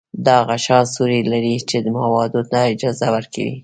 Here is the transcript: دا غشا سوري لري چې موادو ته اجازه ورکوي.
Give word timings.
دا 0.25 0.37
غشا 0.47 0.79
سوري 0.93 1.21
لري 1.31 1.55
چې 1.69 1.75
موادو 1.97 2.41
ته 2.51 2.59
اجازه 2.73 3.07
ورکوي. 3.15 3.53